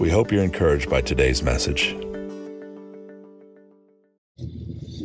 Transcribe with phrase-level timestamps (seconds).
[0.00, 1.94] We hope you're encouraged by today's message.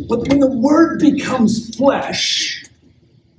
[0.08, 2.64] But when the Word becomes flesh,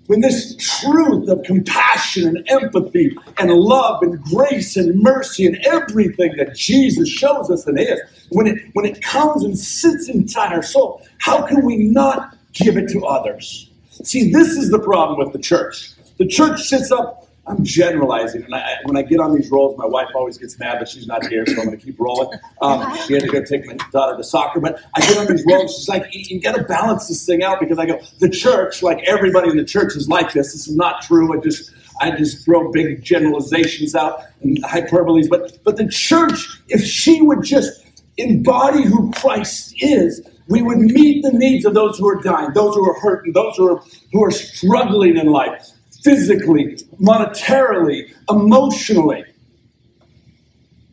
[0.06, 6.36] when this truth of compassion and empathy and love and grace and mercy and everything
[6.36, 10.62] that Jesus shows us and is, when it, when it comes and sits inside our
[10.62, 13.70] soul, how can we not give it to others?
[14.04, 15.92] See, this is the problem with the church.
[16.18, 19.86] The church sits up I'm generalizing, and I, when I get on these rolls, my
[19.86, 22.36] wife always gets mad that she's not here, so I'm going to keep rolling.
[22.60, 25.44] Um, she had to go take my daughter to soccer, but I get on these
[25.46, 25.76] rolls.
[25.76, 29.02] She's like, "You, got to balance this thing out," because I go, "The church, like
[29.04, 30.52] everybody in the church, is like this.
[30.52, 31.38] This is not true.
[31.38, 35.28] I just, I just throw big generalizations out and hyperboles.
[35.28, 37.84] But, but the church, if she would just
[38.16, 42.72] embody who Christ is." we would meet the needs of those who are dying, those
[42.76, 45.72] who are hurting, those who are who are struggling in life
[46.06, 49.24] physically, monetarily, emotionally.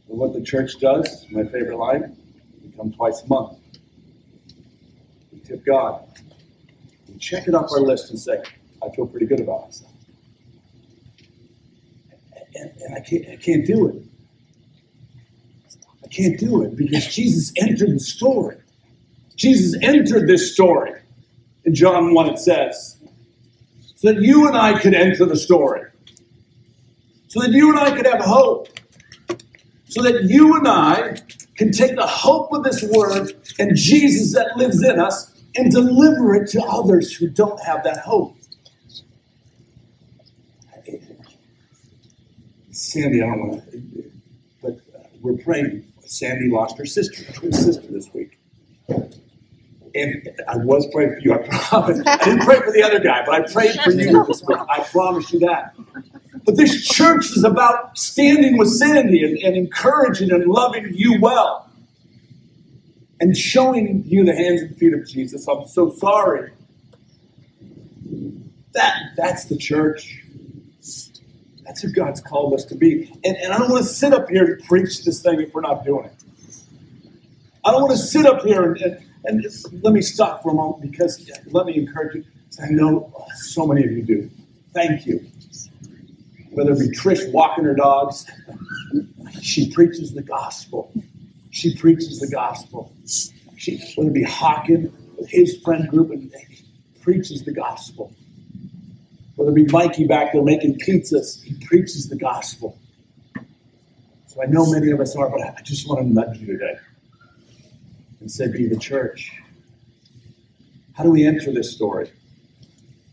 [0.08, 2.18] What the church does, my favorite line,
[2.64, 3.60] we come twice a month.
[5.32, 6.04] We tip God.
[7.08, 8.42] We check it off our list and say,
[8.84, 9.92] I feel pretty good about myself.
[12.56, 14.04] And, and I, can't, I can't do it.
[16.04, 18.58] I can't do it because Jesus entered the story.
[19.36, 21.00] Jesus entered this story.
[21.66, 22.93] In John 1, it says,
[24.04, 25.90] so that you and I could enter the story,
[27.28, 28.68] so that you and I could have hope,
[29.86, 31.20] so that you and I
[31.56, 36.36] can take the hope of this word and Jesus that lives in us and deliver
[36.36, 38.36] it to others who don't have that hope.
[42.72, 44.12] Sandy, I don't want to,
[44.62, 44.82] but
[45.22, 45.88] we're praying.
[46.04, 48.38] Sandy lost her sister, twin sister this week.
[49.96, 52.02] And I was praying for you, I promise.
[52.06, 54.26] I didn't pray for the other guy, but I prayed for you.
[54.70, 55.76] I promise you that.
[56.46, 61.70] But this church is about standing with Sandy and, and encouraging and loving you well
[63.20, 65.48] and showing you the hands and feet of Jesus.
[65.48, 66.52] I'm so sorry.
[68.74, 70.24] That, that's the church.
[71.64, 73.10] That's who God's called us to be.
[73.24, 75.62] And, and I don't want to sit up here and preach this thing if we're
[75.62, 76.14] not doing it.
[77.64, 79.46] I don't want to sit up here and, and and
[79.82, 82.26] let me stop for a moment because let me encourage you.
[82.62, 84.30] I know so many of you do.
[84.74, 85.26] Thank you.
[86.52, 88.26] Whether it be Trish walking her dogs,
[89.42, 90.92] she preaches the gospel.
[91.52, 92.92] She preaches the gospel.
[93.56, 96.66] She, whether it be Hawken with his friend group, and he
[97.02, 98.12] preaches the gospel.
[99.36, 102.78] Whether it be Mikey back there making pizzas, he preaches the gospel.
[104.28, 106.78] So I know many of us are, but I just want to nudge you today
[108.24, 109.34] and said, Be the church.
[110.94, 112.10] How do we enter this story?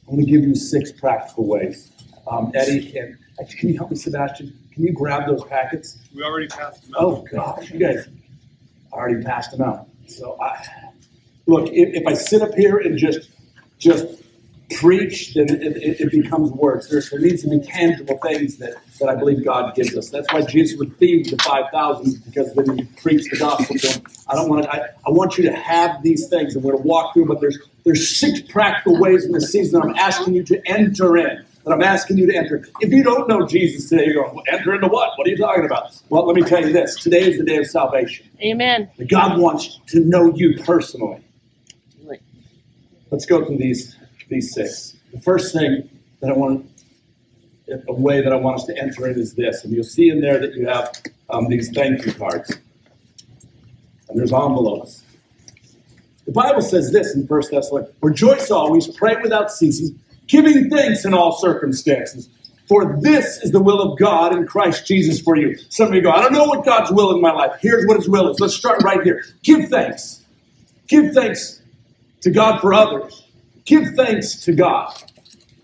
[0.07, 1.91] I'm going to give you six practical ways.
[2.29, 3.19] Um, Eddie, can,
[3.59, 4.57] can you help me, Sebastian?
[4.73, 5.99] Can you grab those packets?
[6.15, 7.01] We already passed them out.
[7.03, 8.09] Oh, gosh, you guys
[8.93, 9.89] already passed them out.
[10.07, 10.65] So, I,
[11.47, 13.31] look, if, if I sit up here and just
[13.79, 14.23] just
[14.77, 16.89] preach, then it, it, it becomes words.
[16.89, 20.11] There, there needs to be tangible things that, that I believe God gives us.
[20.11, 24.03] That's why Jesus would feed the 5,000 because then he preached the gospel to them.
[24.29, 26.83] I don't want to, I, I want you to have these things and we're going
[26.83, 30.35] to walk through, but there's, there's six practical ways in this season that I'm asking
[30.35, 31.45] you to enter in.
[31.65, 32.65] That I'm asking you to enter.
[32.81, 35.19] If you don't know Jesus today, you're going, enter into what?
[35.19, 35.95] What are you talking about?
[36.09, 36.97] Well, let me tell you this.
[36.97, 38.27] Today is the day of salvation.
[38.41, 38.89] Amen.
[39.09, 41.23] God wants to know you personally.
[43.11, 43.97] Let's go through these
[44.31, 44.97] these six.
[45.13, 46.67] The first thing that I want,
[47.69, 50.21] a way that I want us to enter in is this, and you'll see in
[50.21, 50.91] there that you have
[51.29, 52.57] um, these thank you cards,
[54.09, 55.03] and there's envelopes.
[56.27, 61.13] The Bible says this in 1 Thessalonians Rejoice always, pray without ceasing, giving thanks in
[61.13, 62.29] all circumstances.
[62.69, 65.59] For this is the will of God in Christ Jesus for you.
[65.71, 67.59] Some of you go, I don't know what God's will in my life.
[67.61, 68.39] Here's what His will is.
[68.39, 69.25] Let's start right here.
[69.43, 70.25] Give thanks.
[70.87, 71.61] Give thanks
[72.21, 73.25] to God for others.
[73.65, 74.93] Give thanks to God.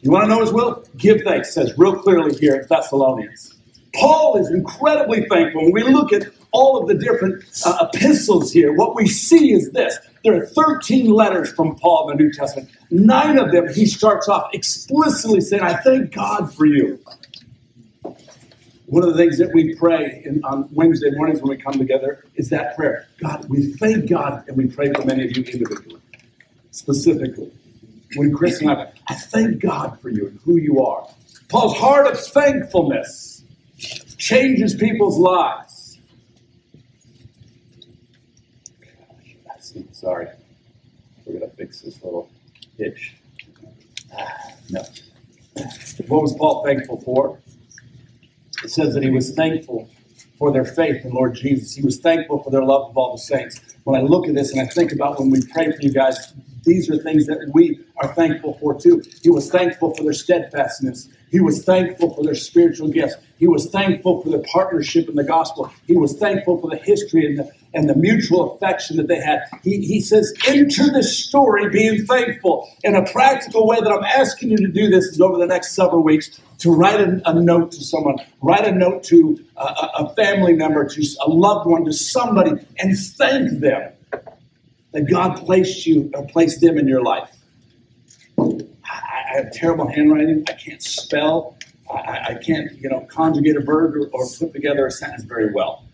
[0.03, 0.85] You want to know his will?
[0.97, 3.55] Give thanks, says real clearly here in Thessalonians.
[3.95, 5.65] Paul is incredibly thankful.
[5.65, 9.71] When we look at all of the different uh, epistles here, what we see is
[9.73, 9.99] this.
[10.23, 12.71] There are 13 letters from Paul in the New Testament.
[12.91, 16.99] Nine of them, he starts off explicitly saying, I thank God for you.
[18.87, 22.25] One of the things that we pray in, on Wednesday mornings when we come together
[22.37, 23.09] is that prayer.
[23.21, 26.01] God, we thank God and we pray for many of you individually,
[26.71, 27.51] specifically.
[28.17, 31.09] When Chris and I, I thank God for you and who you are.
[31.49, 33.45] Paul's heart of thankfulness
[34.19, 35.99] changes people's lives.
[39.93, 40.29] Sorry.
[41.25, 42.31] We're going to fix this little
[42.79, 43.17] hitch.
[44.17, 44.83] Ah, no.
[46.09, 47.41] What was Paul thankful for?
[48.63, 49.89] It says that he was thankful
[50.39, 51.75] for their faith in Lord Jesus.
[51.75, 53.61] He was thankful for their love of all the saints.
[53.85, 56.35] When I look at this and I think about when we pray for you guys,
[56.67, 59.03] these are things that we are thankful for too.
[59.23, 61.09] He was thankful for their steadfastness.
[61.31, 63.15] He was thankful for their spiritual gifts.
[63.39, 65.71] He was thankful for their partnership in the gospel.
[65.87, 69.41] He was thankful for the history and the, and the mutual affection that they had.
[69.63, 72.69] He, he says, enter this story being thankful.
[72.85, 75.73] In a practical way that I'm asking you to do this is over the next
[75.73, 80.15] several weeks to write a, a note to someone, write a note to a, a
[80.15, 83.93] family member, to a loved one, to somebody, and thank them
[84.93, 87.31] that God placed you or placed them in your life.
[88.39, 88.43] I,
[88.85, 90.45] I have terrible handwriting.
[90.49, 91.57] I can't spell.
[91.91, 95.53] I, I, can't, you know, conjugate a verb or, or put together a sentence very
[95.53, 95.85] well.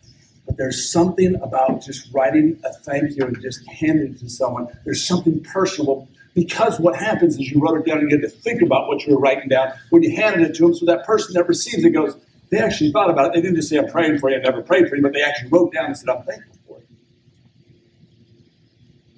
[0.46, 4.68] But there's something about just writing a thank you and just handing it to someone.
[4.84, 8.36] There's something personal because what happens is you wrote it down and you get to
[8.36, 10.74] think about what you were writing down when you handed it to them.
[10.74, 12.16] So that person that receives it goes,
[12.50, 13.32] they actually thought about it.
[13.34, 15.22] They didn't just say, I'm praying for you, I never prayed for you, but they
[15.22, 16.86] actually wrote down and said, I'm thankful for you.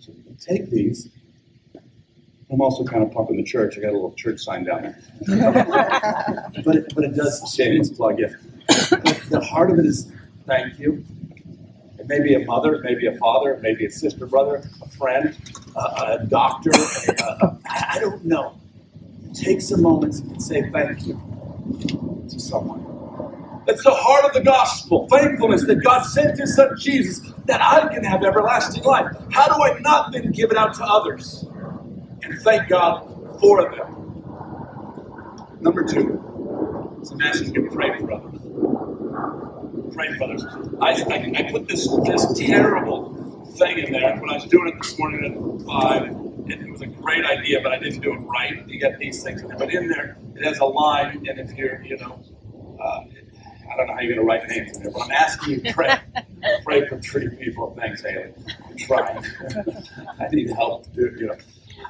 [0.01, 1.09] So take these.
[2.51, 3.77] I'm also kind of pumping the church.
[3.79, 4.99] I got a little church sign down there.
[6.65, 8.29] but, it, but it does, shameless plug, yeah.
[9.31, 10.13] the heart of it is
[10.47, 11.05] thank you.
[11.99, 14.27] It may be a mother, it may be a father, it may be a sister,
[14.27, 15.37] brother, a friend,
[15.75, 16.71] uh, a doctor.
[17.19, 18.61] Uh, I don't know.
[19.33, 21.15] Take some moments and say thank you
[22.29, 22.94] to someone.
[23.67, 25.09] That's the heart of the gospel.
[25.09, 29.07] Thankfulness that God sent His Son Jesus that I can have everlasting life.
[29.31, 31.45] How do I not then give it out to others
[32.23, 33.09] and thank God
[33.41, 34.01] for them?
[35.61, 36.21] Number two
[37.01, 38.41] it's asking to pray for others
[39.95, 40.45] pray for others.
[40.81, 43.15] I, I, I, put this this terrible
[43.57, 46.03] thing in there when I was doing it this morning at five.
[46.47, 48.67] It, it was a great idea, but I didn't do it right.
[48.69, 51.57] You got these things in there, but in there it has a line, and if
[51.57, 52.21] you're, you know,
[53.75, 55.61] I don't know how you're going to write names in there, but I'm asking you
[55.63, 55.99] to pray.
[56.65, 57.75] pray for three people.
[57.77, 58.33] Thanks, Haley.
[58.71, 59.25] I'm trying.
[60.21, 60.87] I need help.
[60.95, 61.37] You know,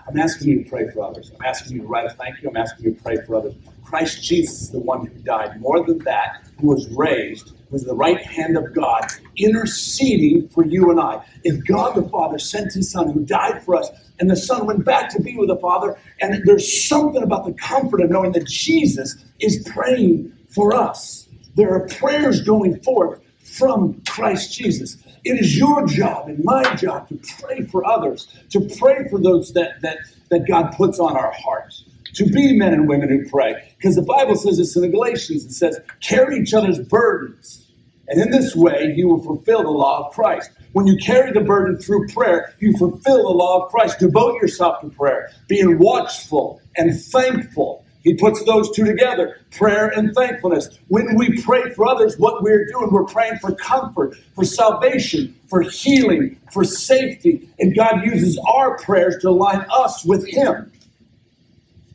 [0.09, 1.31] I'm asking you to pray for others.
[1.39, 2.49] I'm asking you to write a thank you.
[2.49, 3.55] I'm asking you to pray for others.
[3.83, 5.61] Christ Jesus is the one who died.
[5.61, 9.05] More than that, who was raised, who's the right hand of God
[9.37, 11.23] interceding for you and I.
[11.43, 13.91] If God the Father sent his Son who died for us,
[14.21, 17.53] and the Son went back to be with the Father, and there's something about the
[17.53, 21.24] comfort of knowing that Jesus is praying for us.
[21.55, 24.97] There are prayers going forth from Christ Jesus.
[25.25, 29.53] It is your job and my job to pray for others, to pray for those
[29.55, 29.99] that, that,
[30.31, 31.85] that God puts on our hearts
[32.15, 33.73] to be men and women who pray.
[33.77, 35.45] Because the Bible says this in the Galatians.
[35.45, 37.67] It says, carry each other's burdens.
[38.09, 40.51] And in this way, you will fulfill the law of Christ.
[40.73, 43.99] When you carry the burden through prayer, you fulfill the law of Christ.
[43.99, 47.84] Devote yourself to prayer, being watchful and thankful.
[48.05, 50.79] He puts those two together prayer and thankfulness.
[50.89, 55.63] When we pray for others, what we're doing, we're praying for comfort, for salvation, for
[55.63, 57.49] healing, for safety.
[57.59, 60.71] And God uses our prayers to align us with Him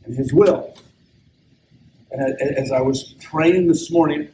[0.03, 0.75] and His will.
[2.11, 4.29] And as I was praying this morning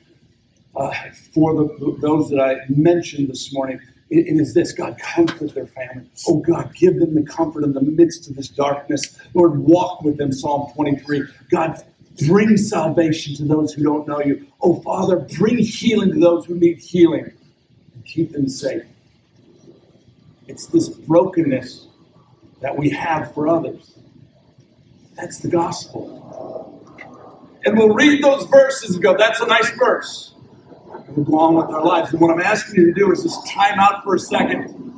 [0.77, 0.93] uh,
[1.33, 5.67] for the, those that I mentioned this morning, it, it is this God, comfort their
[5.67, 6.09] family.
[6.27, 9.17] Oh God, give them the comfort in the midst of this darkness.
[9.33, 11.23] Lord, walk with them, Psalm 23.
[11.51, 11.83] God,
[12.27, 14.47] bring salvation to those who don't know you.
[14.61, 17.31] Oh Father, bring healing to those who need healing
[17.93, 18.83] and keep them safe.
[20.47, 21.87] It's this brokenness
[22.61, 23.97] that we have for others.
[25.15, 26.21] That's the gospel.
[27.65, 30.34] And we'll read those verses and go, that's a nice verse.
[31.23, 32.11] Go on with our lives.
[32.11, 34.91] And what I'm asking you to do is just time out for a second.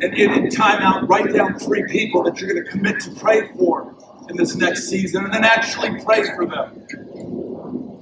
[0.00, 3.48] And in time out, write down three people that you're going to commit to pray
[3.56, 3.94] for
[4.28, 5.24] in this next season.
[5.24, 6.86] And then actually pray for them.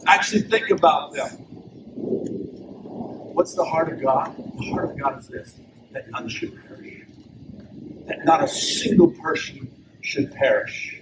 [0.06, 1.30] Actually think about them.
[3.22, 4.36] What's the heart of God?
[4.36, 5.60] The heart of God is this
[5.92, 7.04] that none should perish.
[8.06, 9.70] That not a single person
[10.02, 11.00] should perish.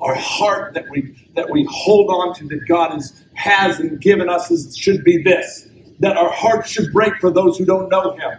[0.00, 4.28] Our heart that we that we hold on to that God has, has and given
[4.28, 5.68] us is, should be this
[6.00, 8.38] that our heart should break for those who don't know Him.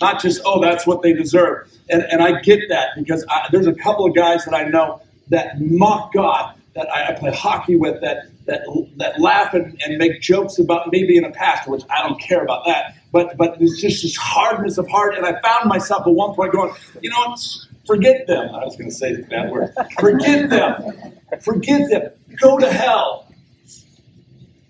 [0.00, 1.70] Not just, oh, that's what they deserve.
[1.88, 5.00] And, and I get that because I, there's a couple of guys that I know
[5.28, 8.62] that mock God that I, I play hockey with that that
[8.96, 12.42] that laugh and, and make jokes about me being a pastor, which I don't care
[12.42, 12.96] about that.
[13.12, 16.52] But but there's just this hardness of heart, and I found myself at one point
[16.52, 17.40] going, you know what?
[17.86, 18.54] Forget them.
[18.54, 19.72] I was going to say that word.
[20.00, 21.12] Forget them.
[21.40, 22.10] Forget them.
[22.40, 23.23] Go to hell.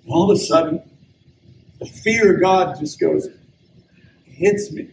[0.07, 0.83] All of a sudden,
[1.79, 3.29] the fear of God just goes,
[4.25, 4.91] hits me.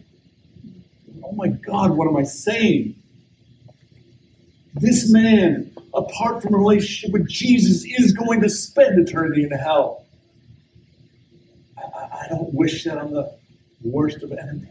[1.22, 2.96] Oh my God, what am I saying?
[4.74, 10.06] This man, apart from a relationship with Jesus, is going to spend eternity in hell.
[11.76, 11.82] I,
[12.24, 13.34] I don't wish that on the
[13.84, 14.68] worst of enemies.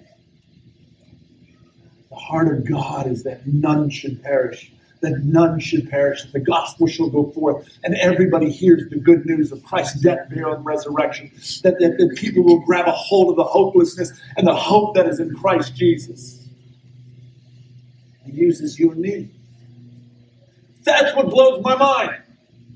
[2.10, 4.71] The heart of God is that none should perish,
[5.01, 6.24] that none should perish.
[6.24, 10.29] That the gospel shall go forth, and everybody hears the good news of Christ's death,
[10.29, 11.31] burial, and resurrection.
[11.63, 15.08] That, that, that people will grab a hold of the hopelessness and the hope that
[15.08, 16.48] is in Christ Jesus.
[18.25, 19.29] He uses you and me.
[20.84, 22.17] That's what blows my mind.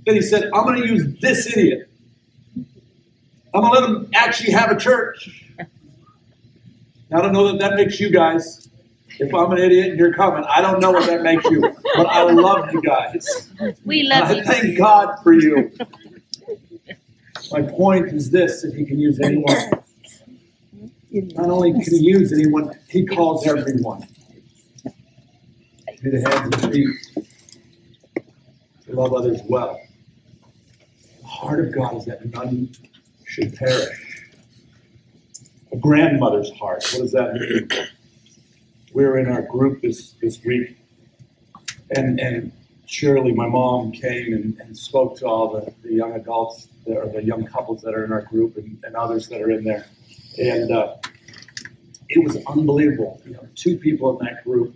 [0.06, 1.90] That he said, I'm going to use this idiot.
[3.54, 5.46] I'm going to let him actually have a church.
[7.10, 8.68] Now, I don't know that that makes you guys.
[9.20, 11.62] If I'm an idiot and you're coming, I don't know what that makes you,
[11.96, 13.50] but I love you guys.
[13.86, 14.42] We love you.
[14.42, 15.72] I thank God for you.
[17.52, 19.72] My point is this that He can use anyone.
[21.12, 24.08] Not only can He use anyone, He calls everyone.
[26.02, 26.90] To the hands and feet
[28.86, 29.80] to love others well.
[31.22, 32.70] The heart of God is that none
[33.26, 34.30] should perish.
[35.72, 36.86] A grandmother's heart.
[36.92, 37.70] What does that mean?
[38.96, 40.78] We were in our group this, this week,
[41.94, 42.54] and, and
[42.86, 47.10] Shirley, my mom, came and, and spoke to all the, the young adults that, or
[47.10, 49.86] the young couples that are in our group and, and others that are in there.
[50.38, 50.96] And uh,
[52.08, 53.22] it was unbelievable.
[53.26, 54.74] You know, two people in that group.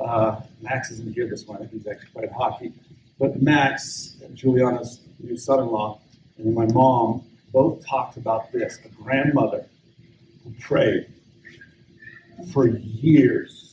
[0.00, 1.68] Uh, Max isn't here this morning.
[1.70, 2.72] He's actually playing hockey.
[3.20, 6.00] But Max, Juliana's new son-in-law,
[6.38, 7.22] and my mom
[7.52, 8.80] both talked about this.
[8.84, 9.64] A grandmother
[10.42, 11.06] who prayed
[12.52, 13.70] for years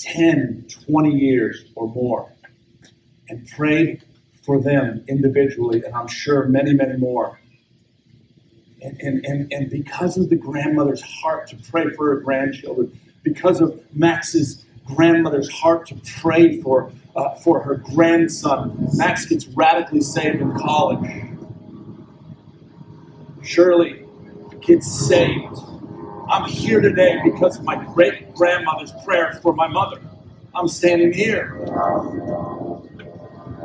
[0.00, 2.32] 10, 20 years or more
[3.28, 4.02] and prayed
[4.42, 7.38] for them individually, and I'm sure many, many more.
[8.82, 13.60] And, and, and, and because of the grandmother's heart to pray for her grandchildren, because
[13.60, 20.40] of Max's grandmother's heart to pray for, uh, for her grandson, Max gets radically saved
[20.40, 21.10] in college.
[23.42, 24.06] Shirley
[24.62, 25.58] gets saved.
[26.30, 30.00] I'm here today because of my great grandmother's prayers for my mother.
[30.54, 31.56] I'm standing here.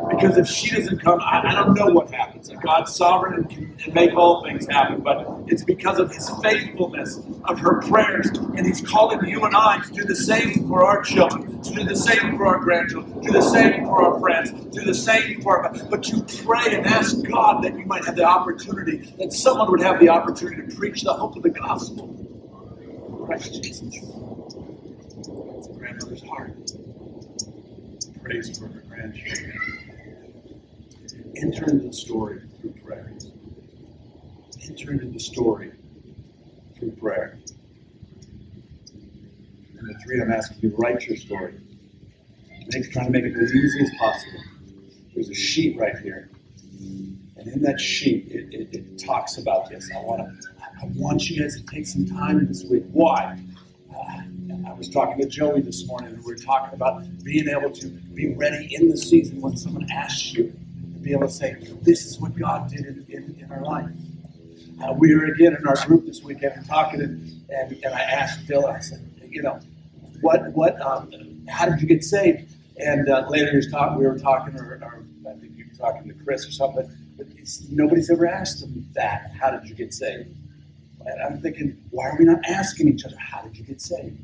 [0.10, 2.50] Because if she doesn't come, I, I don't know what happens.
[2.64, 7.22] God's sovereign and can and make all things happen, but it's because of His faithfulness
[7.44, 11.04] of her prayers, and He's calling you and I to do the same for our
[11.04, 14.52] children, to do the same for our grandchildren, to do the same for our friends,
[14.52, 15.74] to do the same for our.
[15.90, 19.82] But to pray and ask God that you might have the opportunity, that someone would
[19.82, 22.25] have the opportunity to preach the hope of the gospel.
[23.34, 23.82] Jesus.
[25.18, 26.54] It's a grandmother's heart.
[28.24, 29.92] Praise for her grandchildren.
[31.36, 33.12] Enter into the story through prayer.
[34.68, 35.72] Enter into the story
[36.78, 37.40] through prayer.
[39.78, 41.60] And the three, I'm asking you to write your story.
[42.74, 44.40] Make, trying to make it as easy as possible.
[45.14, 46.30] There's a sheet right here.
[47.38, 49.90] And in that sheet, it, it, it talks about this.
[49.96, 50.48] I want to,
[50.86, 52.84] I want you guys to take some time this week.
[52.92, 53.40] Why?
[53.92, 54.22] Uh,
[54.68, 57.88] I was talking to Joey this morning, and we were talking about being able to
[57.88, 60.54] be ready in the season when someone asks you
[60.94, 63.90] to be able to say, "This is what God did in, in, in our life."
[64.84, 68.46] Uh, we were again in our group this weekend talking, and, and, and I asked
[68.46, 69.60] Dylan, I said, "You know,
[70.22, 71.10] what what um,
[71.50, 74.80] how did you get saved?" And uh, later he was talking, we were talking, or,
[74.84, 76.88] or I think you were talking to Chris or something.
[77.18, 77.28] But
[77.72, 79.32] nobody's ever asked him that.
[79.40, 80.30] How did you get saved?
[81.06, 84.18] And I'm thinking, why are we not asking each other, how did you get saved?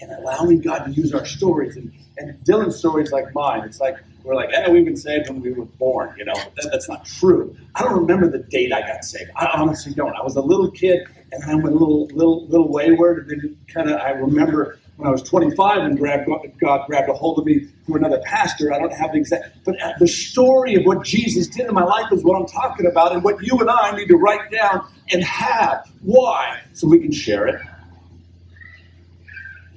[0.00, 1.76] And allowing God to use our stories.
[1.76, 3.62] And, and Dylan's story is like mine.
[3.64, 6.34] It's like, we're like, eh, we've been saved when we were born, you know.
[6.34, 7.56] That, that's not true.
[7.74, 9.30] I don't remember the date I got saved.
[9.36, 10.14] I honestly don't.
[10.14, 13.28] I was a little kid, and I went a little, little, little wayward.
[13.30, 16.28] And then kind of, I remember when I was 25 and grabbed,
[16.58, 18.74] God grabbed a hold of me through another pastor.
[18.74, 22.10] I don't have the exact, but the story of what Jesus did in my life
[22.10, 25.22] is what I'm talking about, and what you and I need to write down and
[25.22, 25.88] have.
[26.02, 26.60] Why?
[26.72, 27.60] So we can share it.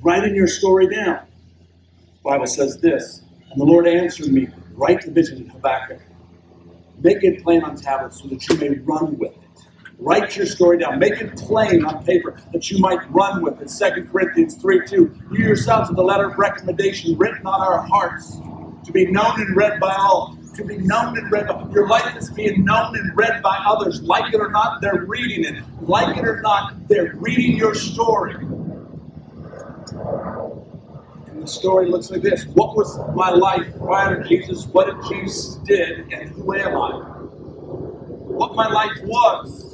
[0.01, 1.27] Writing your story down.
[2.23, 5.99] The Bible says this, and the Lord answered me, write the vision in Habakkuk.
[6.99, 9.40] Make it plain on tablets so that you may run with it.
[10.01, 10.97] Write your story down.
[10.97, 13.67] Make it plain on paper that you might run with it.
[13.95, 15.15] 2 Corinthians 3 2.
[15.31, 18.37] You yourselves are the letter of recommendation written on our hearts.
[18.83, 22.17] to be known and read by all, to be known and read by your life
[22.17, 24.01] is being known and read by others.
[24.01, 25.63] Like it or not, they're reading it.
[25.81, 28.33] Like it or not, they're reading your story.
[31.27, 32.45] And the story looks like this.
[32.47, 34.65] What was my life prior to Jesus?
[34.65, 36.11] What did Jesus did?
[36.11, 36.91] And who am I?
[38.33, 39.70] What my life was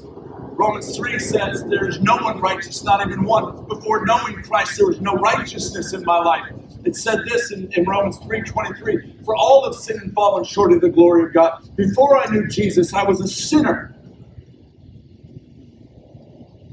[0.58, 3.64] Romans 3 says there is no one righteous, not even one.
[3.68, 6.52] Before knowing Christ, there was no righteousness in my life.
[6.84, 10.82] It said this in, in Romans 3:23, for all have sinned and fallen short of
[10.82, 11.70] the glory of God.
[11.76, 13.96] Before I knew Jesus, I was a sinner.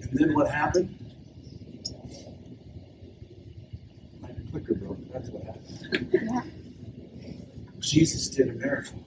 [0.01, 0.99] And then what happened?
[4.23, 4.99] My clicker broke.
[5.13, 6.53] That's what happened.
[7.81, 8.99] Jesus did a miracle.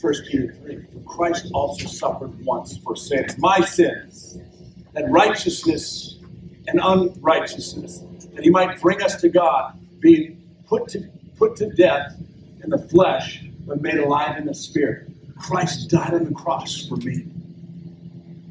[0.00, 0.86] 1 Peter 3.
[0.92, 4.38] For Christ also suffered once for sins, my sins,
[4.94, 6.18] and righteousness
[6.68, 12.14] and unrighteousness, that he might bring us to God, being put to, put to death
[12.62, 15.08] in the flesh, but made alive in the spirit.
[15.38, 17.26] Christ died on the cross for me.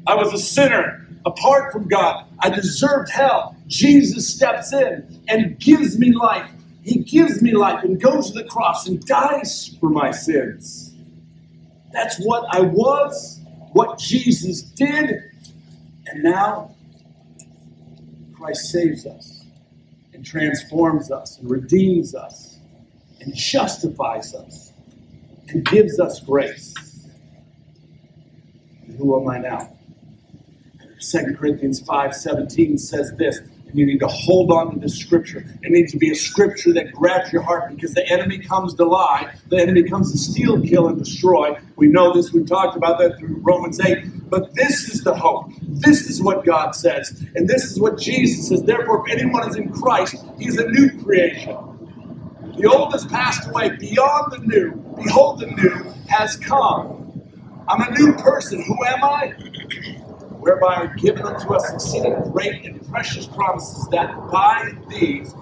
[0.06, 2.26] I was a sinner apart from God.
[2.40, 3.56] I deserved hell.
[3.66, 6.50] Jesus steps in and gives me life.
[6.82, 10.87] He gives me life and goes to the cross and dies for my sins.
[11.92, 13.40] That's what I was,
[13.72, 15.22] what Jesus did,
[16.06, 16.74] and now
[18.34, 19.44] Christ saves us
[20.12, 22.58] and transforms us and redeems us
[23.20, 24.72] and justifies us
[25.48, 26.74] and gives us grace.
[28.86, 29.76] And who am I now?
[31.00, 33.40] 2 Corinthians 5 17 says this
[33.74, 35.44] you need to hold on to this scripture.
[35.62, 38.84] It needs to be a scripture that grabs your heart because the enemy comes to
[38.84, 39.32] lie.
[39.48, 41.58] The enemy comes to steal, kill, and destroy.
[41.76, 42.32] We know this.
[42.32, 44.28] We've talked about that through Romans 8.
[44.30, 45.50] But this is the hope.
[45.62, 47.24] This is what God says.
[47.34, 48.62] And this is what Jesus says.
[48.62, 51.56] Therefore, if anyone is in Christ, he is a new creation.
[52.56, 53.76] The old has passed away.
[53.76, 54.72] Beyond the new,
[55.02, 57.22] behold, the new has come.
[57.68, 58.62] I'm a new person.
[58.62, 59.34] Who am I?
[60.38, 65.34] Whereby are given unto us exceeding great and precious promises, that by these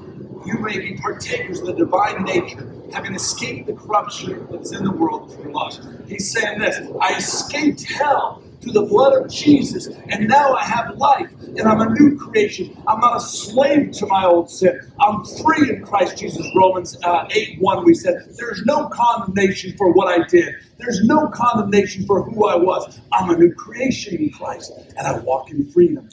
[0.45, 4.91] you may be partakers of the divine nature, having escaped the corruption that's in the
[4.91, 5.83] world through lust.
[6.07, 10.97] He's saying this I escaped hell through the blood of Jesus, and now I have
[10.97, 12.77] life, and I'm a new creation.
[12.89, 14.81] I'm not a slave to my old sin.
[15.01, 16.45] I'm free in Christ Jesus.
[16.55, 20.55] Romans uh, 8 1, we said, There's no condemnation for what I did.
[20.79, 23.01] There's no condemnation for who I was.
[23.13, 26.09] I'm a new creation in Christ, and I walk in freedom.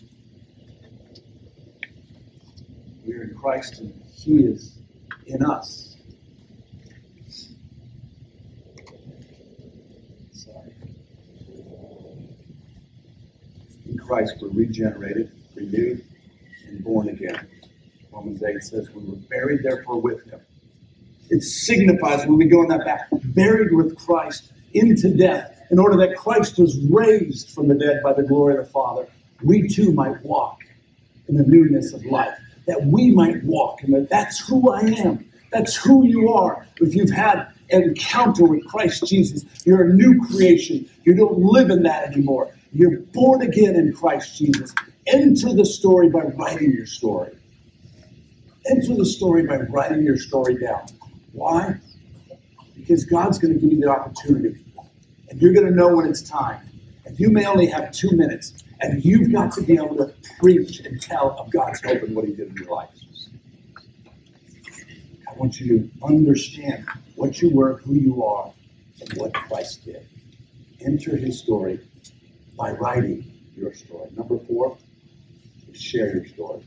[3.03, 4.77] We're in Christ, and He is
[5.25, 5.82] in us.
[14.05, 16.03] Christ, we're regenerated, renewed,
[16.67, 17.47] and born again.
[18.11, 20.39] Romans 8 says, We were buried, therefore, with Him.
[21.29, 25.97] It signifies when we go in that back, buried with Christ into death, in order
[25.97, 29.07] that Christ was raised from the dead by the glory of the Father.
[29.43, 30.59] We too might walk
[31.27, 32.37] in the newness of life,
[32.67, 35.25] that we might walk, and that that's who I am.
[35.51, 36.67] That's who you are.
[36.81, 40.89] If you've had an encounter with Christ Jesus, you're a new creation.
[41.03, 42.52] You don't live in that anymore.
[42.73, 44.73] You're born again in Christ Jesus.
[45.05, 47.37] Enter the story by writing your story.
[48.67, 50.87] Enter the story by writing your story down.
[51.33, 51.75] Why?
[52.75, 54.65] Because God's going to give you the opportunity.
[55.29, 56.67] And you're going to know when it's time.
[57.05, 58.53] And you may only have two minutes.
[58.81, 62.25] And you've got to be able to preach and tell of God's hope and what
[62.25, 62.89] He did in your life.
[65.29, 68.51] I want you to understand what you were, who you are,
[68.99, 70.07] and what Christ did.
[70.81, 71.79] Enter His story
[72.57, 74.09] by writing your story.
[74.15, 74.77] Number four,
[75.73, 76.63] share your story.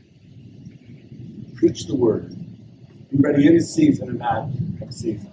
[1.55, 2.35] Preach the word.
[3.09, 4.49] Be ready in season and out
[4.81, 5.31] of season.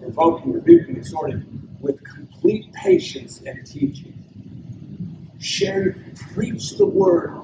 [0.00, 4.12] Provoking, rebuking, exhorting with complete patience and teaching.
[5.40, 5.96] Share,
[6.32, 7.34] preach the word.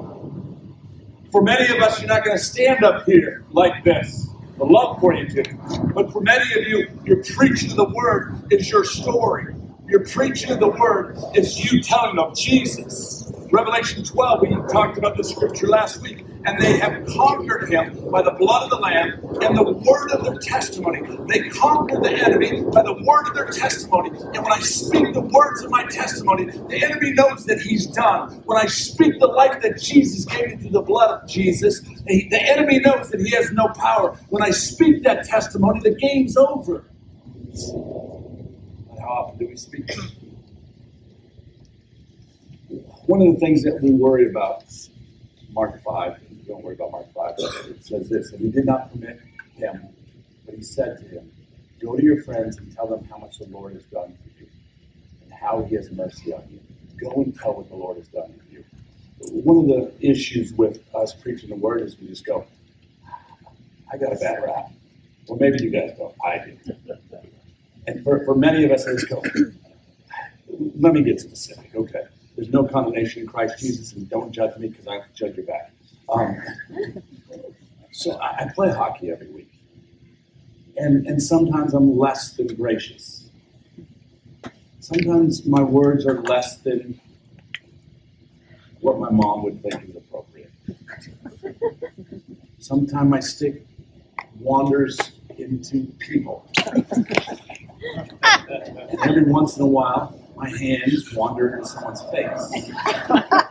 [1.30, 4.28] For many of us, you're not going to stand up here like this.
[4.58, 5.54] The love for you to.
[5.94, 9.54] But for many of you, your preaching the word is your story.
[9.90, 13.30] Your preaching the word is you telling of Jesus.
[13.52, 16.26] Revelation 12, we talked about the scripture last week.
[16.46, 20.24] And they have conquered him by the blood of the Lamb and the word of
[20.24, 21.02] their testimony.
[21.28, 24.10] They conquered the enemy by the word of their testimony.
[24.10, 28.42] And when I speak the words of my testimony, the enemy knows that he's done.
[28.46, 31.82] When I speak the life that Jesus gave me through the blood of Jesus,
[32.30, 34.16] the enemy knows that he has no power.
[34.30, 36.86] When I speak that testimony, the game's over
[39.10, 39.90] often do we speak?
[43.06, 44.64] One of the things that we worry about,
[45.52, 47.34] Mark 5, don't worry about Mark 5,
[47.70, 49.20] it says this, and he did not permit
[49.56, 49.82] him
[50.46, 51.32] But he said to him,
[51.80, 54.48] Go to your friends and tell them how much the Lord has done for you
[55.22, 56.60] and how he has mercy on you.
[57.00, 58.64] Go and tell what the Lord has done for you.
[59.20, 62.46] One of the issues with us preaching the word is we just go,
[63.92, 64.72] I got a bad rap.
[65.28, 66.14] Well, maybe you guys don't.
[66.24, 66.56] I do.
[67.86, 69.22] And for, for many of us, go,
[70.78, 71.74] let me get specific.
[71.74, 72.04] Okay.
[72.36, 75.42] There's no condemnation in Christ Jesus, and don't judge me because I to judge you
[75.42, 75.72] back.
[76.08, 76.38] Um,
[77.92, 79.52] so I, I play hockey every week.
[80.76, 83.28] And, and sometimes I'm less than gracious.
[84.80, 87.00] Sometimes my words are less than
[88.80, 90.50] what my mom would think is appropriate.
[92.58, 93.66] Sometimes my stick
[94.38, 94.98] wanders
[95.36, 96.48] into people.
[99.04, 102.72] every once in a while, my hands wander into someone's face.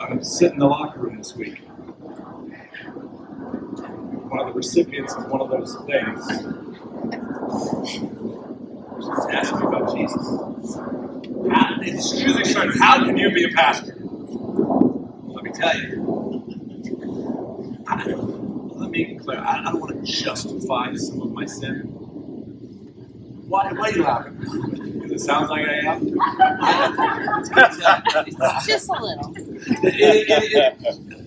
[0.00, 1.58] I'm, sitting in the locker room this week.
[4.28, 6.26] One of the recipients of one of those things
[8.96, 10.76] was asking me about Jesus.
[11.50, 12.00] How, me,
[12.44, 13.96] sir, how can you be a pastor?
[13.98, 16.02] Let me tell you.
[17.86, 18.31] I,
[18.92, 19.38] be clear.
[19.40, 22.04] I, I don't want to justify some of my sin.
[23.48, 24.38] Why, why are you laughing?
[24.38, 26.14] Because it sounds like I am.
[28.66, 29.34] Just a little.
[29.36, 31.18] It- it- it- it-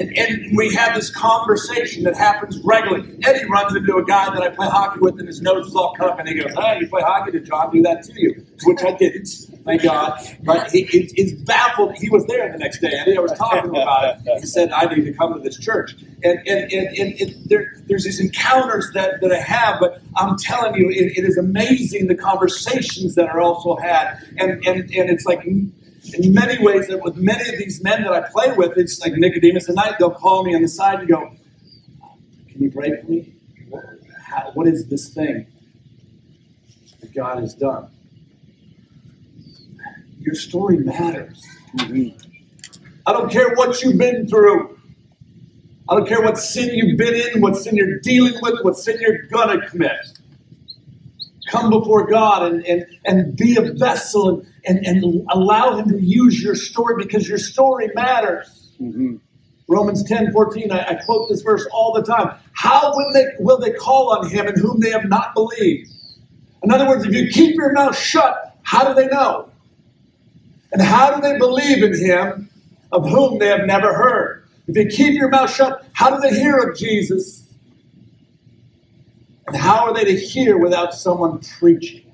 [0.00, 3.18] and, and we have this conversation that happens regularly.
[3.24, 5.94] Eddie runs into a guy that I play hockey with, and his nose is all
[5.94, 7.32] cut up, and he goes, "Hey, you play hockey?
[7.32, 9.28] Did John do that to you?" Which I didn't,
[9.64, 10.20] thank God.
[10.44, 11.96] But he, he, he's baffled.
[11.96, 14.40] He was there the next day, and I was talking about it.
[14.40, 18.04] He said, "I need to come to this church." And and and, and, there, there's
[18.04, 22.14] these encounters that, that I have, but I'm telling you, it, it is amazing the
[22.14, 25.44] conversations that are also had, and and and it's like
[26.14, 29.12] in many ways that with many of these men that I play with, it's like
[29.14, 31.32] Nicodemus at night, they'll call me on the side and go,
[32.48, 33.34] Can you for me?
[33.68, 33.84] What,
[34.22, 35.46] how, what is this thing
[37.00, 37.90] that God has done?
[40.20, 41.44] Your story matters.
[41.80, 44.78] I don't care what you've been through.
[45.88, 48.98] I don't care what sin you've been in, what sin you're dealing with, what sin
[49.00, 50.18] you're to commit
[51.48, 56.00] come before God and, and, and be a vessel and, and, and allow Him to
[56.00, 58.72] use your story because your story matters.
[58.80, 59.16] Mm-hmm.
[59.66, 62.34] Romans 10 14, I, I quote this verse all the time.
[62.52, 65.90] How will they, will they call on Him in whom they have not believed?
[66.62, 69.50] In other words, if you keep your mouth shut, how do they know?
[70.72, 72.50] And how do they believe in Him
[72.92, 74.44] of whom they have never heard?
[74.66, 77.44] If you keep your mouth shut, how do they hear of Jesus?
[79.46, 82.04] And how are they to hear without someone preaching?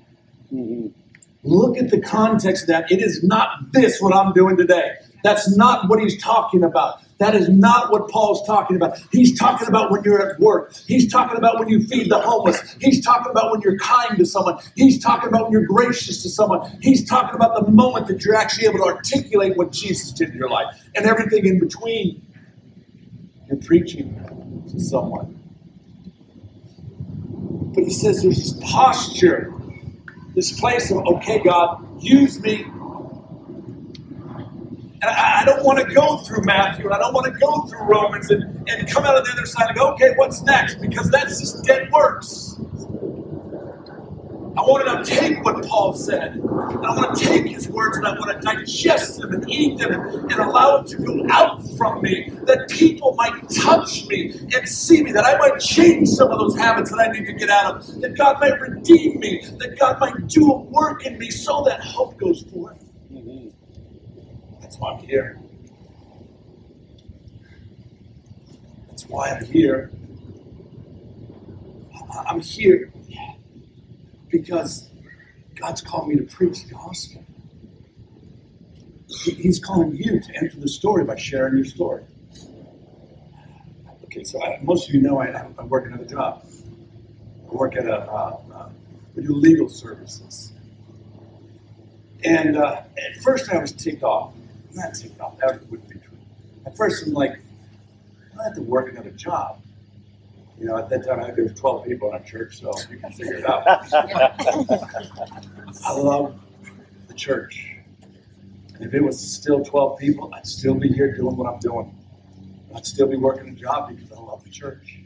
[1.43, 2.91] Look at the context of that.
[2.91, 4.93] It is not this what I'm doing today.
[5.23, 7.01] That's not what he's talking about.
[7.17, 8.99] That is not what Paul's talking about.
[9.11, 10.73] He's talking about when you're at work.
[10.85, 12.75] He's talking about when you feed the homeless.
[12.81, 14.57] He's talking about when you're kind to someone.
[14.75, 16.77] He's talking about when you're gracious to someone.
[16.81, 20.35] He's talking about the moment that you're actually able to articulate what Jesus did in
[20.35, 22.21] your life and everything in between.
[23.47, 25.39] You're preaching to someone.
[27.73, 29.53] But he says there's this posture,
[30.33, 32.65] this place of, okay, God, use me.
[35.09, 37.85] I, I don't want to go through Matthew and I don't want to go through
[37.85, 40.75] Romans and, and come out on the other side and go, okay, what's next?
[40.81, 42.55] Because that's just dead works.
[44.57, 48.07] I want to take what Paul said, and I want to take his words, and
[48.07, 51.61] I want to digest them and eat them and, and allow them to go out
[51.77, 56.31] from me, that people might touch me and see me, that I might change some
[56.31, 59.43] of those habits that I need to get out of, that God might redeem me,
[59.59, 62.84] that God might do a work in me so that hope goes forth.
[64.75, 65.39] That's why I'm here.
[68.89, 69.91] That's why I'm here.
[72.27, 72.91] I'm here
[74.29, 74.89] because
[75.55, 77.23] God's called me to preach the gospel.
[79.07, 82.03] He- He's calling you to enter the story by sharing your story.
[84.05, 86.45] Okay, so I, most of you know I, I work another job.
[87.33, 88.69] I work at a, uh, uh,
[89.15, 90.53] we do legal services.
[92.23, 94.33] And uh, at first I was ticked off.
[94.75, 96.17] Ticked that wouldn't be true.
[96.65, 97.39] At first I'm like,
[98.39, 99.61] I have to work another job.
[100.59, 102.73] You know, at that time I think there was 12 people in our church, so
[102.89, 103.65] you can figure it out.
[105.85, 106.39] I love
[107.07, 107.75] the church.
[108.75, 111.93] And if it was still 12 people, I'd still be here doing what I'm doing.
[112.75, 114.99] I'd still be working a job because I love the church.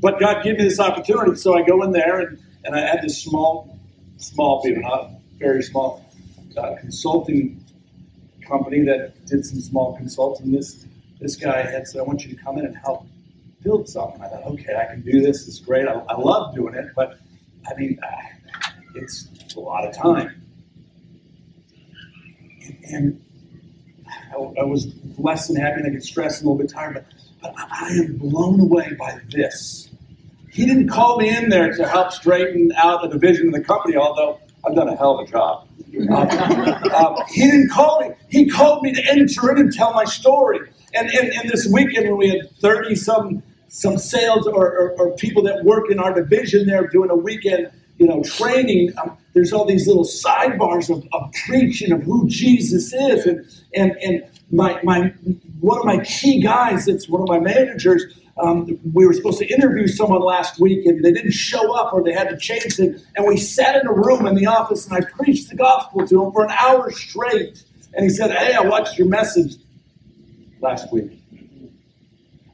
[0.00, 3.02] But God gave me this opportunity, so I go in there and, and I had
[3.02, 3.78] this small,
[4.16, 6.10] small, not very small,
[6.56, 7.62] uh, consulting
[8.50, 10.86] company that did some small consults, and this
[11.20, 13.06] this guy had said, "I want you to come in and help
[13.62, 15.46] build something." I thought, "Okay, I can do this.
[15.48, 15.86] It's great.
[15.86, 17.18] I, I love doing it, but
[17.70, 17.98] I mean,
[18.94, 20.42] it's a lot of time."
[22.66, 23.24] And, and
[24.32, 26.94] I, I, was less than happy, and I get stressed and a little bit tired,
[26.94, 27.04] but,
[27.42, 29.88] but I am blown away by this.
[30.50, 33.96] He didn't call me in there to help straighten out the division of the company,
[33.96, 35.68] although I've done a hell of a job.
[36.10, 36.28] Um,
[36.94, 38.14] um, he didn't call me.
[38.28, 40.60] He called me to enter in and tell my story.
[40.94, 45.16] And, and, and this weekend, when we had 30 some some sales or, or, or,
[45.16, 49.52] people that work in our division there doing a weekend, you know, training, um, there's
[49.52, 53.26] all these little sidebars of, of preaching of who Jesus is.
[53.26, 53.46] And,
[53.76, 55.14] and, and my, my,
[55.60, 58.02] one of my key guys, it's one of my managers,
[58.38, 62.02] um, we were supposed to interview someone last week and they didn't show up or
[62.02, 63.02] they had to change it.
[63.16, 66.24] And we sat in a room in the office and I preached the gospel to
[66.24, 67.62] him for an hour straight.
[67.94, 69.56] And he said, Hey, I watched your message
[70.60, 71.20] last week.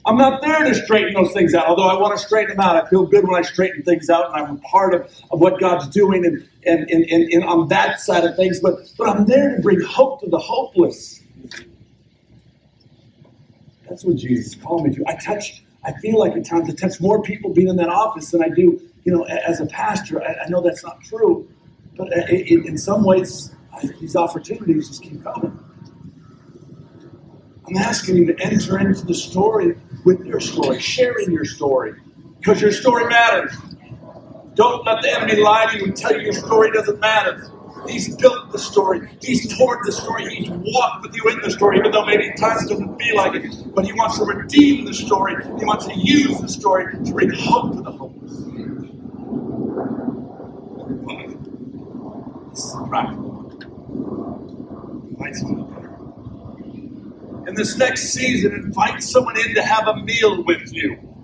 [0.06, 2.76] I'm not there to straighten those things out, although I want to straighten them out.
[2.76, 5.58] I feel good when I straighten things out and I'm a part of, of what
[5.58, 8.60] God's doing and, and, and, and, and on that side of things.
[8.60, 11.22] But, but I'm there to bring hope to the hopeless.
[13.88, 15.04] That's what Jesus called me to.
[15.08, 18.32] I touch I feel like at times I touch more people being in that office
[18.32, 20.20] than I do, you know, as a pastor.
[20.20, 21.48] I, I know that's not true,
[21.96, 25.56] but uh, it, in some ways, I, these opportunities just keep coming.
[27.68, 31.94] I'm asking you to enter into the story with your story, sharing your story,
[32.38, 33.56] because your story matters.
[34.54, 37.48] Don't let the enemy lie to you and tell you your story doesn't matter.
[37.88, 39.08] He's built the story.
[39.22, 40.34] He's toured the story.
[40.34, 43.34] He's walked with you in the story, even though maybe times it doesn't feel like
[43.36, 43.74] it.
[43.74, 45.36] But he wants to redeem the story.
[45.58, 48.44] He wants to use the story to bring hope to the hopeless.
[52.50, 53.52] This is practical.
[57.48, 61.15] In this next season, invite someone in to have a meal with you.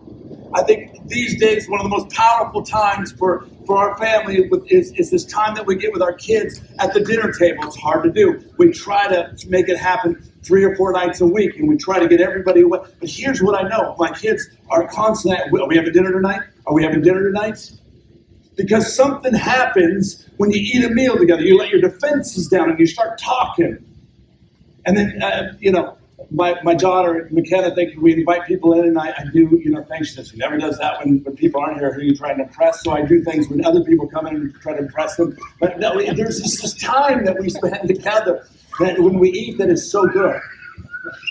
[0.54, 4.92] I think these days, one of the most powerful times for, for our family is,
[4.92, 7.64] is this time that we get with our kids at the dinner table.
[7.64, 8.44] It's hard to do.
[8.58, 11.98] We try to make it happen three or four nights a week, and we try
[11.98, 12.80] to get everybody away.
[13.00, 16.42] But here's what I know my kids are constantly, are we having dinner tonight?
[16.66, 17.70] Are we having dinner tonight?
[18.56, 21.42] Because something happens when you eat a meal together.
[21.42, 23.78] You let your defenses down and you start talking.
[24.84, 25.96] And then, uh, you know,
[26.34, 29.82] my, my daughter McKenna thinks we invite people in, and I, I do you know
[29.84, 30.14] things.
[30.14, 31.92] She never does that when, when people aren't here.
[31.92, 32.82] Who you trying to impress?
[32.82, 35.36] So I do things when other people come in and try to impress them.
[35.60, 38.46] But no, there's this, this time that we spend together
[38.80, 40.40] that when we eat that is so good.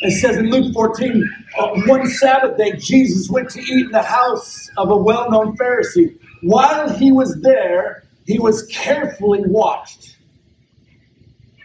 [0.01, 4.03] It says in Luke 14, uh, one Sabbath day, Jesus went to eat in the
[4.03, 6.17] house of a well known Pharisee.
[6.41, 10.17] While he was there, he was carefully watched.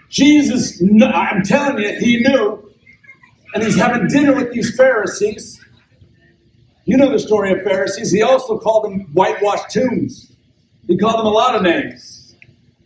[0.08, 2.65] Jesus, I'm telling you, he knew
[3.56, 5.64] and he's having dinner with these Pharisees.
[6.84, 8.12] You know the story of Pharisees.
[8.12, 10.30] He also called them whitewashed tombs.
[10.86, 12.36] He called them a lot of names.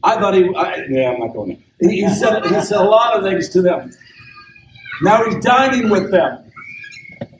[0.04, 1.90] I thought he, I, yeah, I'm not going there.
[1.90, 3.90] He, he, said, he said a lot of things to them.
[5.02, 6.52] Now he's dining with them.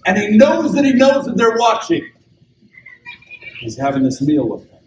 [0.06, 2.10] And he knows that he knows that they're watching.
[3.60, 4.80] He's having this meal with them.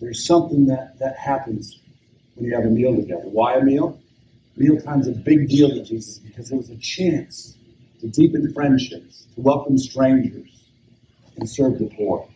[0.00, 1.80] There's something that, that happens
[2.36, 3.24] when you have a meal together.
[3.24, 3.98] Why a meal?
[4.58, 7.56] Mealtime's a big deal to Jesus because it was a chance
[8.00, 10.48] to deepen friendships, to welcome strangers,
[11.36, 12.28] and serve the poor.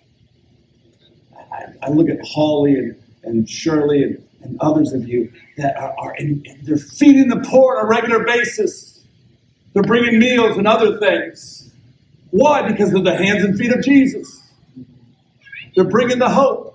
[1.52, 5.94] I, I look at Holly and, and Shirley and, and others of you that are,
[5.98, 9.04] are in, they're feeding the poor on a regular basis.
[9.72, 11.72] They're bringing meals and other things.
[12.30, 12.62] Why?
[12.70, 14.42] Because of the hands and feet of Jesus.
[15.74, 16.71] They're bringing the hope.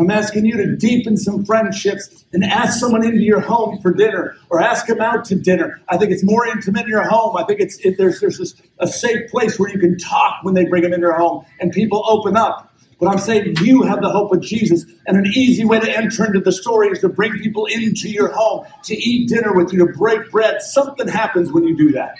[0.00, 4.36] I'm asking you to deepen some friendships and ask someone into your home for dinner
[4.50, 5.80] or ask them out to dinner.
[5.88, 7.36] I think it's more intimate in your home.
[7.36, 10.54] I think it's it, there's there's this, a safe place where you can talk when
[10.54, 12.72] they bring them into your home and people open up.
[13.00, 16.26] But I'm saying you have the hope of Jesus, and an easy way to enter
[16.26, 19.86] into the story is to bring people into your home to eat dinner with you,
[19.86, 20.60] to break bread.
[20.62, 22.16] Something happens when you do that.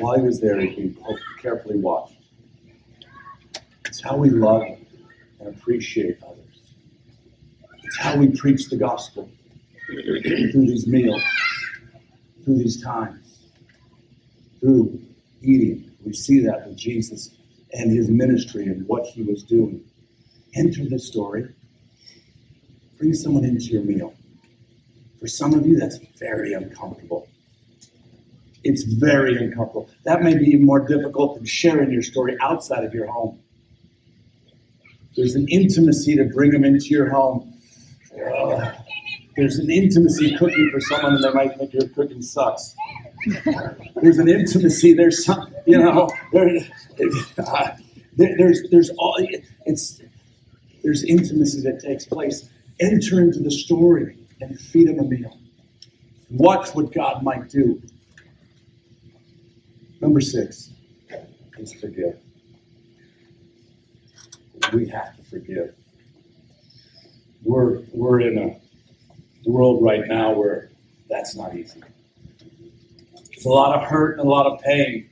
[0.00, 0.96] While he was there, he's being
[1.42, 2.14] carefully watched.
[3.84, 4.62] It's how we love
[5.40, 6.74] and appreciate others.
[7.84, 9.28] It's how we preach the gospel
[9.86, 11.22] through these meals,
[12.44, 13.50] through these times,
[14.58, 15.02] through
[15.42, 15.90] eating.
[16.04, 17.34] We see that with Jesus
[17.74, 19.84] and his ministry and what he was doing.
[20.54, 21.54] Enter the story.
[22.98, 24.14] Bring someone into your meal.
[25.20, 27.28] For some of you, that's very uncomfortable.
[28.62, 29.88] It's very uncomfortable.
[30.04, 33.40] That may be more difficult than sharing your story outside of your home.
[35.16, 37.54] There's an intimacy to bring them into your home.
[38.14, 38.72] Uh,
[39.36, 42.74] there's an intimacy cooking for someone, and they might think your cooking sucks.
[43.96, 44.92] There's an intimacy.
[44.92, 46.58] There's some, you know, there,
[47.38, 47.70] uh,
[48.16, 49.16] there's there's all
[49.66, 50.02] it's
[50.82, 52.48] there's intimacy that takes place.
[52.80, 55.38] Enter into the story and feed them a meal.
[56.30, 57.80] Watch what God might do.
[60.00, 60.70] Number six
[61.58, 62.18] is forgive.
[64.72, 65.74] We have to forgive.
[67.42, 68.60] We're, we're in a
[69.50, 70.70] world right now where
[71.08, 71.82] that's not easy.
[73.32, 75.10] It's a lot of hurt and a lot of pain.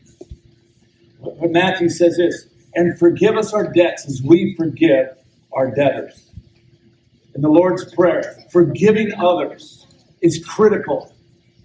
[1.21, 5.17] But Matthew says this, and forgive us our debts as we forgive
[5.53, 6.31] our debtors.
[7.35, 9.87] In the Lord's Prayer, forgiving others
[10.23, 11.13] is critical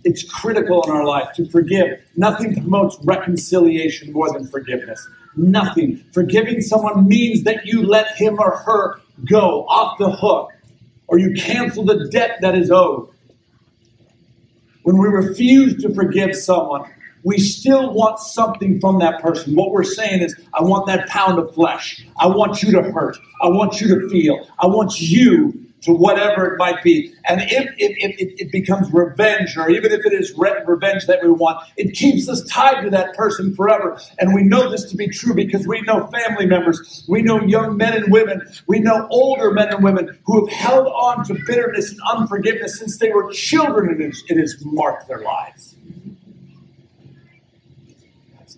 [0.04, 2.00] it's critical in our life to forgive.
[2.16, 5.08] Nothing promotes reconciliation more than forgiveness.
[5.36, 6.04] Nothing.
[6.12, 10.52] Forgiving someone means that you let him or her go off the hook
[11.08, 13.10] or you cancel the debt that is owed.
[14.84, 16.90] When we refuse to forgive someone,
[17.24, 19.56] we still want something from that person.
[19.56, 22.06] What we're saying is, I want that pound of flesh.
[22.18, 23.18] I want you to hurt.
[23.42, 24.46] I want you to feel.
[24.60, 27.14] I want you to whatever it might be.
[27.26, 31.22] And if, if, if it becomes revenge, or even if it is re- revenge that
[31.22, 34.00] we want, it keeps us tied to that person forever.
[34.20, 37.78] And we know this to be true because we know family members, we know young
[37.78, 41.92] men and women, we know older men and women who have held on to bitterness
[41.92, 45.76] and unforgiveness since they were children, and it it has marked their lives.
[48.38, 48.58] That's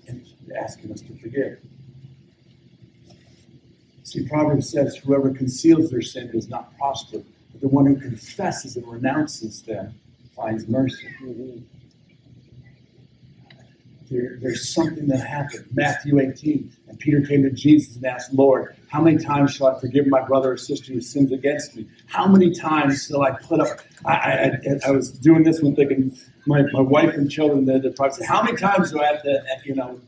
[0.57, 1.59] asking us to forgive.
[4.05, 8.77] See, Proverbs says, whoever conceals their sin does not prosper, but the one who confesses
[8.77, 9.99] and renounces them
[10.35, 11.07] finds mercy.
[14.11, 15.65] There, there's something that happened.
[15.73, 19.79] Matthew 18, and Peter came to Jesus and asked, Lord, how many times shall I
[19.79, 21.87] forgive my brother or sister who sins against me?
[22.05, 23.79] How many times shall I put up?
[24.05, 26.15] I, I, I was doing this one thinking,
[26.45, 29.43] my, my wife and children, they're, probably saying, how many times do I have to,
[29.63, 29.99] you know,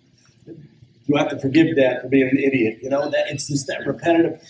[1.07, 2.79] you have to forgive dad for being an idiot.
[2.81, 4.41] You know, that it's just that repetitive.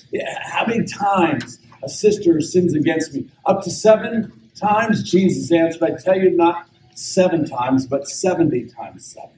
[0.43, 3.29] How many times a sister sins against me?
[3.45, 5.03] Up to seven times?
[5.03, 9.37] Jesus answered, I tell you, not seven times, but 70 times seven.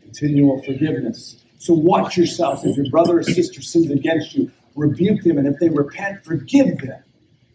[0.00, 1.44] Continual forgiveness.
[1.58, 2.64] So watch yourself.
[2.64, 5.36] If your brother or sister sins against you, rebuke them.
[5.36, 7.02] And if they repent, forgive them.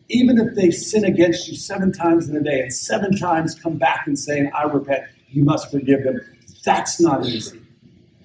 [0.10, 3.78] Even if they sin against you seven times in a day and seven times come
[3.78, 6.22] back and saying, I repent, you must forgive them.
[6.64, 7.63] That's not easy.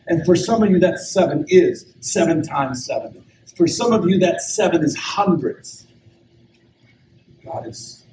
[0.09, 3.25] And for some of you, that seven is seven times seven.
[3.57, 5.87] For some of you, that seven is hundreds.
[7.45, 8.05] God is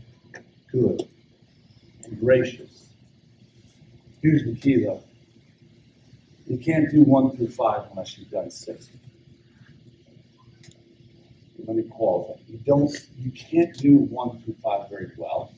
[0.71, 1.07] good
[2.03, 2.89] and gracious.
[4.21, 5.01] Here's the key, though
[6.47, 8.89] you can't do one through five unless you've done six.
[11.65, 12.39] Let me qualify.
[12.47, 12.91] You don't.
[13.17, 15.51] You can't do one through five very well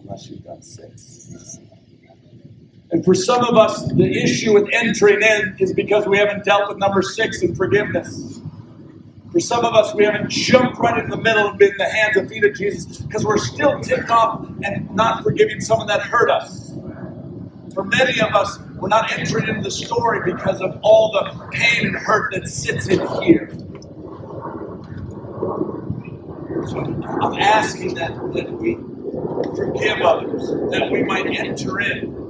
[0.00, 1.58] unless you've done six.
[2.92, 6.68] And for some of us, the issue with entering in is because we haven't dealt
[6.68, 8.40] with number six in forgiveness.
[9.32, 11.88] For some of us, we haven't jumped right in the middle and been in the
[11.88, 16.00] hands and feet of Jesus because we're still ticked off and not forgiving someone that
[16.00, 16.74] hurt us.
[17.74, 21.86] For many of us, we're not entering into the story because of all the pain
[21.88, 23.50] and hurt that sits in here.
[26.68, 28.76] So I'm asking that, that we
[29.56, 32.25] forgive others, that we might enter in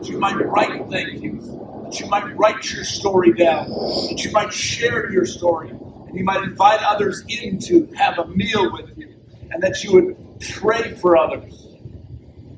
[0.00, 1.46] that you might write thank yous,
[1.84, 6.24] that you might write your story down, that you might share your story, and you
[6.24, 9.14] might invite others in to have a meal with you,
[9.52, 11.68] and that you would pray for others.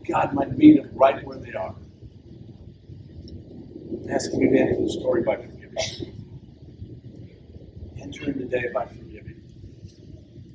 [0.09, 1.75] God might meet them right where they are.
[4.11, 6.15] Asking you to enter the story by forgiving.
[8.01, 9.43] Enter in the day by forgiving.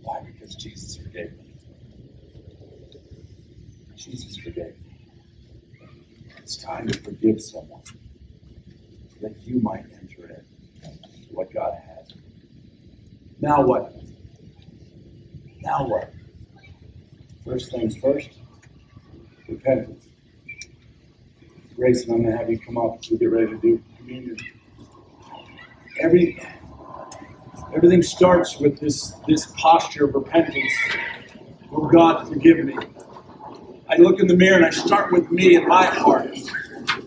[0.01, 0.21] Why?
[0.21, 1.53] Because Jesus forgave me.
[3.95, 4.86] Jesus forgave me.
[6.47, 10.45] It's time to forgive someone so that you might enter
[10.81, 10.91] in
[11.29, 12.13] what God has.
[13.41, 13.93] Now what?
[15.61, 16.13] Now what?
[17.43, 18.29] First things first,
[19.49, 20.07] repentance.
[21.75, 24.37] Grayson, I'm going to have you come up we get ready to do communion.
[25.99, 26.41] Every,
[27.75, 30.71] everything starts with this, this posture of repentance.
[31.73, 32.77] Oh God, forgive me.
[33.89, 36.37] I look in the mirror and I start with me and my heart.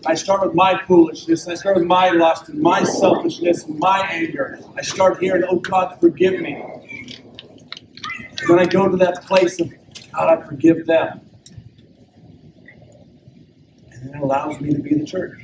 [0.05, 1.47] I start with my foolishness.
[1.47, 4.59] I start with my lust and my selfishness and my anger.
[4.75, 6.63] I start here and, oh God, forgive me.
[8.47, 9.71] Then I go to that place of,
[10.11, 11.21] God, I forgive them.
[13.91, 15.39] And then it allows me to be the church.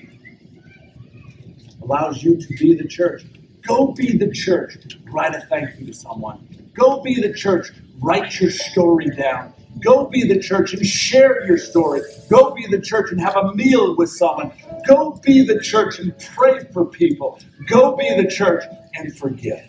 [1.84, 3.26] Allows you to be the church.
[3.62, 4.78] Go be the church.
[5.12, 6.48] Write a thank you to someone.
[6.74, 7.72] Go be the church.
[8.00, 9.54] Write your story down.
[9.82, 12.02] Go be the church and share your story.
[12.30, 14.52] Go be the church and have a meal with someone.
[14.88, 17.40] Go be the church and pray for people.
[17.68, 18.64] Go be the church
[18.96, 19.62] and forgive.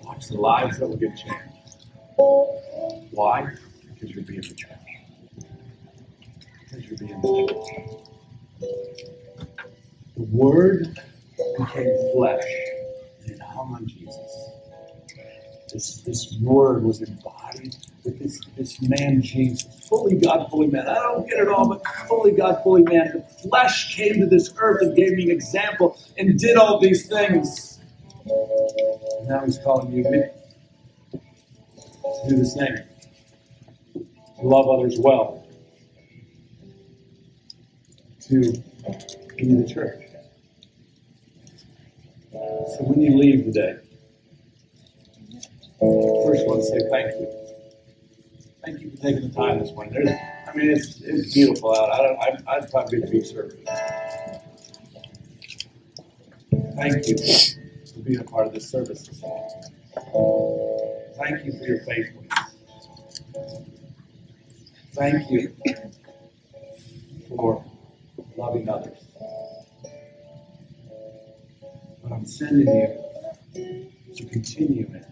[0.03, 1.37] Watch the lives that will get changed.
[3.13, 3.55] Why?
[3.95, 4.71] Because you're being the church.
[6.61, 8.07] Because you're being the church.
[10.17, 10.99] The Word
[11.59, 12.43] became flesh
[13.27, 14.51] and hung on Jesus.
[15.71, 20.89] This, this Word was embodied with this, this man Jesus, fully God, fully man.
[20.89, 23.13] I don't get it all, but fully God, fully man.
[23.13, 27.07] The flesh came to this earth and gave me an example and did all these
[27.09, 27.79] things.
[28.25, 30.23] And now he's calling you me
[31.13, 32.79] to do the same.
[34.41, 35.47] To love others well.
[38.29, 38.53] To
[39.37, 40.06] be the church.
[42.37, 43.79] So when you leave today,
[45.81, 47.29] first I want to say thank you.
[48.65, 49.95] Thank you for taking the time this morning.
[49.95, 51.91] There's, I mean, it's, it's beautiful out.
[51.93, 53.55] I don't, I'd, I'd probably be service.
[56.77, 59.51] Thank you for being a part of this service this morning.
[61.17, 62.33] Thank you for your faithfulness.
[64.93, 65.57] Thank you
[67.29, 67.65] for
[68.37, 69.06] loving others.
[72.27, 75.07] Sending you to continue it.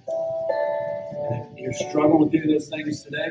[1.30, 3.28] And if you're struggling of those things today,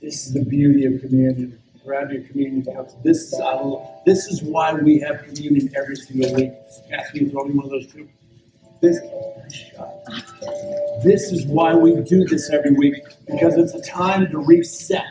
[0.00, 1.60] this is the beauty of communion.
[1.84, 2.94] Grab your communion cups.
[3.02, 3.40] This is
[4.04, 6.52] this is why we have communion every single week.
[7.14, 8.08] You throw me one of those too.
[8.80, 8.98] This,
[11.04, 12.94] this is why we do this every week
[13.26, 15.04] because it's a time to reset.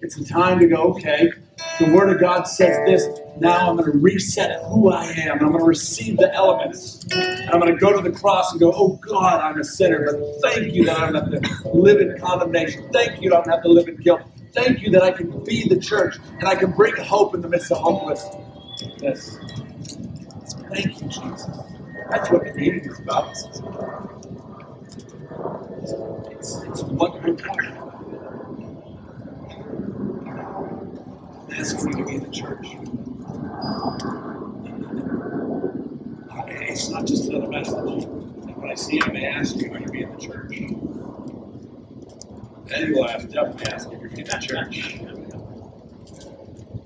[0.00, 1.30] It's a time to go, okay,
[1.78, 3.06] the Word of God says this.
[3.38, 5.40] Now I'm going to reset who I am.
[5.40, 7.04] I'm going to receive the elements.
[7.12, 10.04] And I'm going to go to the cross and go, oh God, I'm a sinner.
[10.04, 12.88] But thank you that I don't have to live in condemnation.
[12.92, 14.20] Thank you that I don't have to live in guilt.
[14.52, 17.48] Thank you that I can be the church and I can bring hope in the
[17.48, 19.38] midst of hopelessness.
[20.70, 21.48] Thank you, Jesus.
[22.10, 23.30] That's what community is about.
[23.30, 23.62] It's,
[26.30, 27.82] it's, it's what we're talking about.
[31.54, 32.66] asking you to be the church.
[36.72, 37.74] It's not just another message.
[37.76, 40.58] And when I see it, I ask you, are you being the church?
[42.66, 45.00] Then you will ask, definitely ask if you're being the church.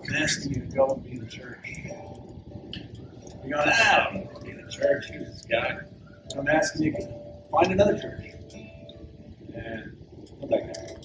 [0.09, 1.67] I'm asking you to go and be the church.
[3.45, 5.09] You're going, ah, I don't to be the church.
[5.09, 5.79] This guy?
[6.37, 7.09] I'm asking you to
[7.51, 8.25] find another church.
[9.55, 9.97] And
[10.39, 10.97] what that guy.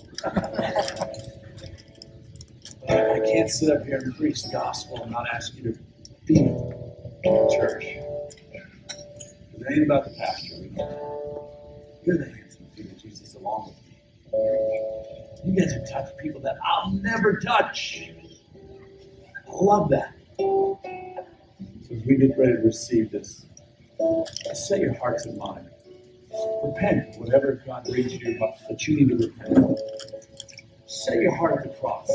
[2.91, 5.79] I, can't sit up here and preach the gospel and not ask you to
[6.25, 6.55] be in
[7.23, 7.85] the church.
[7.85, 10.55] It ain't about the pastor.
[12.03, 15.53] You're the hands and feet of Jesus along with me.
[15.53, 18.09] You guys have touched people that I'll never touch.
[19.47, 20.13] I love that.
[20.37, 20.79] So
[21.91, 23.45] as we get ready to receive this,
[24.53, 25.69] set your hearts and minds.
[26.63, 29.79] Repent, whatever God reads you that you need to repent.
[30.87, 32.09] Set your heart at the cross.